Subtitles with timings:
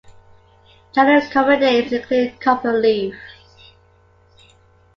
[0.95, 3.13] General common names include copperleaf.